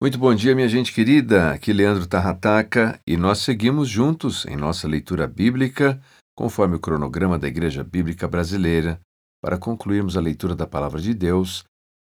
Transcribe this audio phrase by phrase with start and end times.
[0.00, 1.50] Muito bom dia, minha gente querida.
[1.50, 6.00] Aqui Leandro Tarrataca e nós seguimos juntos em nossa leitura bíblica,
[6.36, 9.00] conforme o cronograma da Igreja Bíblica Brasileira,
[9.42, 11.64] para concluirmos a leitura da Palavra de Deus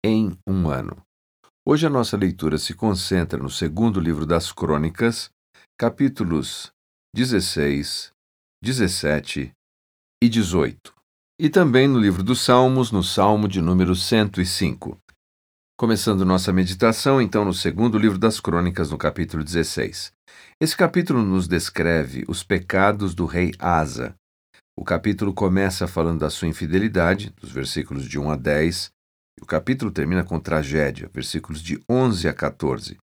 [0.05, 0.97] em um ano.
[1.65, 5.31] Hoje a nossa leitura se concentra no segundo livro das Crônicas,
[5.79, 6.73] capítulos
[7.15, 8.11] 16,
[8.65, 9.53] 17
[10.21, 10.93] e 18,
[11.41, 14.99] e também no livro dos Salmos, no Salmo de número 105.
[15.79, 20.11] Começando nossa meditação, então, no segundo livro das Crônicas, no capítulo 16.
[20.59, 24.15] Esse capítulo nos descreve os pecados do rei Asa.
[24.75, 28.91] O capítulo começa falando da sua infidelidade, dos versículos de 1 a 10,
[29.39, 32.97] e o capítulo termina com tragédia, versículos de 11 a 14.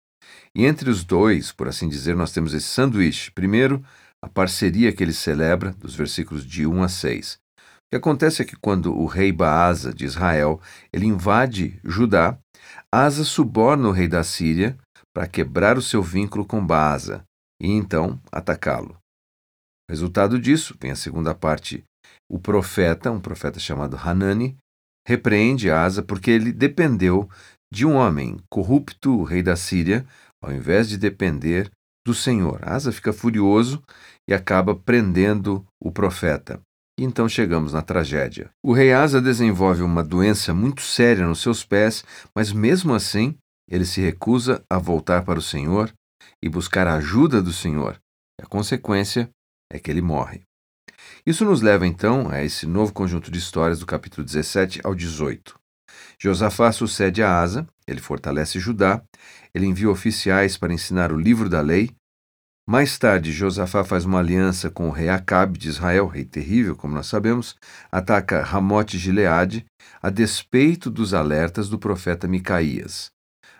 [0.55, 3.29] E entre os dois, por assim dizer, nós temos esse sanduíche.
[3.29, 3.85] Primeiro,
[4.19, 7.33] a parceria que ele celebra, dos versículos de 1 a 6.
[7.35, 7.39] O
[7.91, 10.59] que acontece é que quando o rei Baasa de Israel,
[10.91, 12.35] ele invade Judá,
[12.91, 14.77] Asa suborna o rei da Síria
[15.13, 17.23] para quebrar o seu vínculo com Baasa
[17.61, 18.97] e então atacá-lo.
[19.89, 21.83] Resultado disso, vem a segunda parte.
[22.29, 24.57] O profeta, um profeta chamado Hanani,
[25.07, 27.29] repreende Asa porque ele dependeu
[27.71, 30.05] de um homem corrupto, o rei da Síria,
[30.41, 31.69] ao invés de depender
[32.05, 32.59] do Senhor.
[32.63, 33.83] Asa fica furioso
[34.29, 36.61] e acaba prendendo o profeta.
[36.97, 38.51] Então chegamos na tragédia.
[38.63, 42.03] O rei Asa desenvolve uma doença muito séria nos seus pés,
[42.35, 43.35] mas mesmo assim
[43.67, 45.91] ele se recusa a voltar para o Senhor
[46.41, 47.99] e buscar a ajuda do Senhor.
[48.39, 49.29] A consequência
[49.71, 50.41] é que ele morre.
[51.25, 55.57] Isso nos leva então a esse novo conjunto de histórias do capítulo 17 ao 18.
[56.19, 59.01] Josafá sucede a Asa, ele fortalece Judá,
[59.53, 61.89] ele envia oficiais para ensinar o livro da lei,
[62.65, 66.93] mais tarde, Josafá faz uma aliança com o rei Acabe de Israel, rei terrível, como
[66.93, 67.55] nós sabemos,
[67.91, 69.65] ataca Ramote Gileade,
[70.01, 73.11] a despeito dos alertas do profeta Micaías.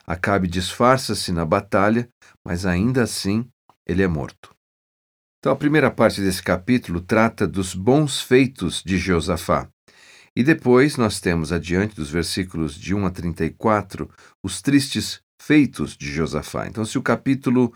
[0.07, 2.07] Acabe disfarça-se na batalha,
[2.45, 3.45] mas ainda assim
[3.85, 4.53] ele é morto.
[5.39, 9.67] Então, a primeira parte desse capítulo trata dos bons feitos de Josafá.
[10.33, 14.09] E depois nós temos, adiante dos versículos de 1 a 34,
[14.41, 16.65] os tristes feitos de Josafá.
[16.67, 17.73] Então, se o capítulo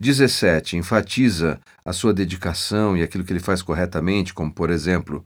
[0.00, 0.76] 17.
[0.76, 5.24] Enfatiza a sua dedicação e aquilo que ele faz corretamente, como, por exemplo,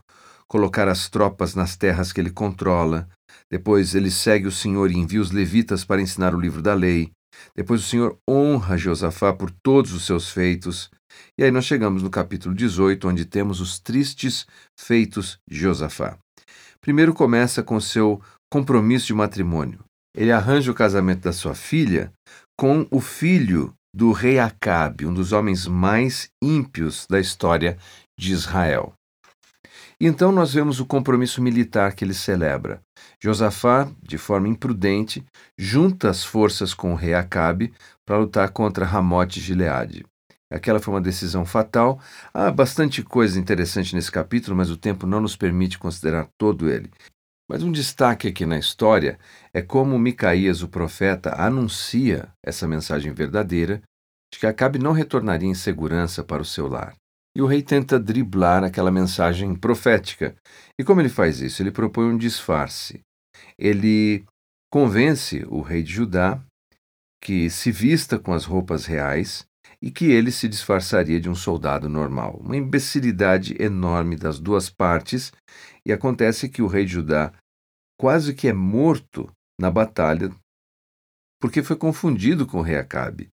[0.48, 3.08] colocar as tropas nas terras que ele controla.
[3.50, 7.10] Depois ele segue o Senhor e envia os levitas para ensinar o livro da lei.
[7.54, 10.90] Depois o Senhor honra Josafá por todos os seus feitos.
[11.38, 14.46] E aí nós chegamos no capítulo 18, onde temos os tristes
[14.78, 16.16] feitos de Josafá.
[16.80, 19.80] Primeiro começa com seu compromisso de matrimônio.
[20.14, 22.12] Ele arranja o casamento da sua filha
[22.58, 27.76] com o filho do rei Acabe, um dos homens mais ímpios da história
[28.18, 28.94] de Israel.
[30.00, 32.80] Então nós vemos o compromisso militar que ele celebra.
[33.22, 35.24] Josafá, de forma imprudente,
[35.56, 37.72] junta as forças com o rei Acabe
[38.04, 40.04] para lutar contra Ramote e Gileade.
[40.50, 42.00] Aquela foi uma decisão fatal.
[42.34, 46.90] Há bastante coisa interessante nesse capítulo, mas o tempo não nos permite considerar todo ele.
[47.52, 49.18] Mas um destaque aqui na história
[49.52, 53.82] é como Micaías, o profeta, anuncia essa mensagem verdadeira
[54.32, 56.94] de que Acabe não retornaria em segurança para o seu lar.
[57.36, 60.34] E o rei tenta driblar aquela mensagem profética.
[60.80, 61.62] E como ele faz isso?
[61.62, 63.00] Ele propõe um disfarce.
[63.58, 64.24] Ele
[64.72, 66.42] convence o rei de Judá
[67.22, 69.44] que se vista com as roupas reais
[69.82, 72.40] e que ele se disfarçaria de um soldado normal.
[72.42, 75.32] Uma imbecilidade enorme das duas partes,
[75.84, 77.32] e acontece que o rei de Judá
[77.98, 79.30] quase que é morto
[79.60, 80.34] na batalha,
[81.40, 83.28] porque foi confundido com o rei Acabe.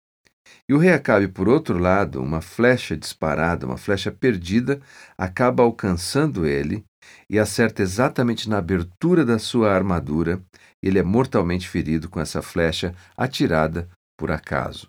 [0.69, 4.81] E o rei Acabe, por outro lado, uma flecha disparada, uma flecha perdida,
[5.19, 6.85] acaba alcançando ele
[7.31, 10.43] e acerta exatamente na abertura da sua armadura.
[10.83, 14.89] Ele é mortalmente ferido com essa flecha atirada por acaso.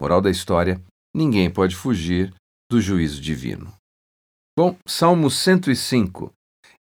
[0.00, 0.80] Moral da história:
[1.14, 2.34] ninguém pode fugir
[2.70, 3.72] do juízo divino.
[4.58, 6.32] Bom, Salmo 105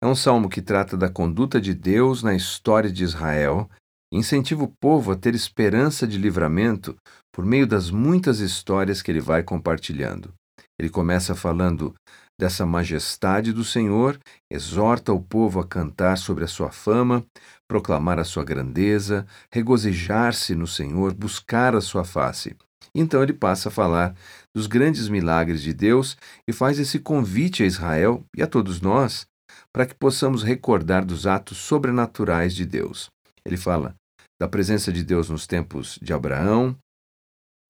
[0.05, 3.71] é um salmo que trata da conduta de Deus na história de Israel
[4.13, 6.95] e incentiva o povo a ter esperança de livramento
[7.35, 10.35] por meio das muitas histórias que ele vai compartilhando.
[10.79, 11.95] Ele começa falando
[12.39, 14.19] dessa majestade do Senhor,
[14.53, 17.25] exorta o povo a cantar sobre a sua fama,
[17.67, 22.55] proclamar a sua grandeza, regozijar-se no Senhor, buscar a sua face.
[22.95, 24.15] Então ele passa a falar
[24.55, 26.15] dos grandes milagres de Deus
[26.47, 29.27] e faz esse convite a Israel e a todos nós
[29.75, 33.11] para que possamos recordar dos atos sobrenaturais de Deus.
[33.45, 33.97] Ele fala
[34.41, 36.77] da presença de Deus nos tempos de Abraão,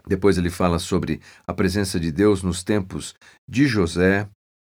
[0.06, 3.14] depois ele fala sobre a presença de Deus nos tempos
[3.48, 4.28] de José,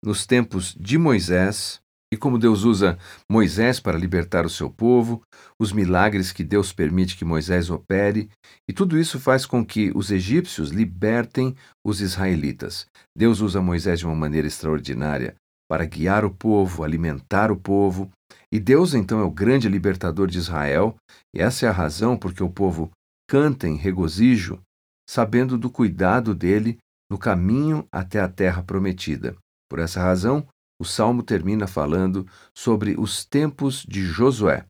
[0.03, 1.81] nos tempos de Moisés,
[2.11, 2.99] e como Deus usa
[3.31, 5.23] Moisés para libertar o seu povo,
[5.61, 8.31] os milagres que Deus permite que Moisés opere,
[8.67, 11.55] e tudo isso faz com que os egípcios libertem
[11.85, 12.87] os israelitas.
[13.15, 15.37] Deus usa Moisés de uma maneira extraordinária
[15.69, 18.11] para guiar o povo, alimentar o povo,
[18.51, 20.97] e Deus então é o grande libertador de Israel,
[21.35, 22.91] e essa é a razão porque o povo
[23.29, 24.61] canta em regozijo,
[25.09, 26.79] sabendo do cuidado dele
[27.11, 29.37] no caminho até a terra prometida.
[29.69, 30.47] Por essa razão,
[30.81, 32.27] o salmo termina falando
[32.57, 34.65] sobre os tempos de Josué.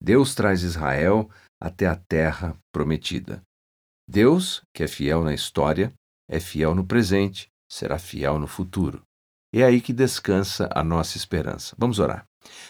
[0.00, 1.28] Deus traz Israel
[1.60, 3.42] até a terra prometida.
[4.08, 5.92] Deus, que é fiel na história,
[6.30, 9.02] é fiel no presente, será fiel no futuro.
[9.52, 11.74] É aí que descansa a nossa esperança.
[11.78, 12.24] Vamos orar.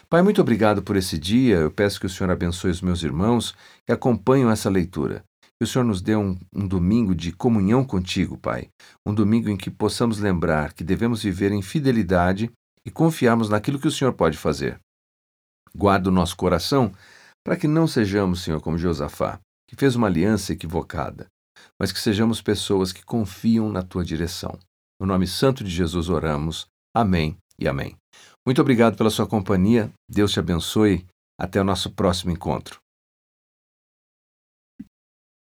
[0.09, 1.57] Pai, muito obrigado por esse dia.
[1.57, 3.55] Eu peço que o Senhor abençoe os meus irmãos
[3.85, 5.25] que acompanham essa leitura.
[5.59, 8.69] Que o Senhor nos dê um, um, domingo de comunhão contigo, Pai.
[9.05, 12.51] Um domingo em que possamos lembrar que devemos viver em fidelidade
[12.87, 14.79] e confiarmos naquilo que o Senhor pode fazer.
[15.75, 16.93] Guarda o nosso coração
[17.45, 21.27] para que não sejamos, Senhor, como Josafá, que fez uma aliança equivocada,
[21.79, 24.59] mas que sejamos pessoas que confiam na tua direção.
[25.01, 26.67] No nome santo de Jesus oramos.
[26.95, 27.97] Amém e amém.
[28.47, 29.91] Muito obrigado pela sua companhia.
[30.09, 31.07] Deus te abençoe.
[31.41, 32.81] Até o nosso próximo encontro.